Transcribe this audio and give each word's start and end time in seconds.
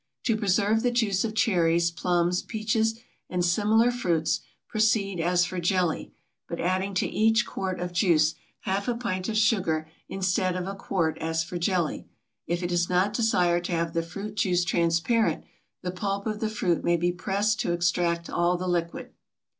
To 0.23 0.35
preserve 0.35 0.81
the 0.81 0.89
juice 0.89 1.23
of 1.23 1.35
cherries, 1.35 1.91
plums, 1.91 2.41
peaches, 2.41 2.99
and 3.29 3.45
similar 3.45 3.91
fruits, 3.91 4.41
proceed 4.67 5.19
as 5.19 5.45
for 5.45 5.59
jelly, 5.59 6.11
but 6.47 6.59
adding 6.59 6.95
to 6.95 7.05
each 7.07 7.45
quart 7.45 7.79
of 7.79 7.93
juice 7.93 8.33
half 8.61 8.87
a 8.87 8.95
pint 8.95 9.29
of 9.29 9.37
sugar 9.37 9.87
instead 10.09 10.55
of 10.55 10.65
a 10.65 10.73
quart 10.73 11.19
as 11.19 11.43
for 11.43 11.59
jelly. 11.59 12.07
If 12.47 12.63
it 12.63 12.71
is 12.71 12.89
not 12.89 13.13
desired 13.13 13.63
to 13.65 13.73
have 13.73 13.93
the 13.93 14.01
fruit 14.01 14.33
juice 14.33 14.63
transparent, 14.63 15.43
the 15.83 15.91
pulp 15.91 16.25
of 16.25 16.39
the 16.39 16.49
fruit 16.49 16.83
may 16.83 16.97
be 16.97 17.11
pressed 17.11 17.59
to 17.59 17.71
extract 17.71 18.27
all 18.27 18.57
the 18.57 18.67
liquid. 18.67 19.11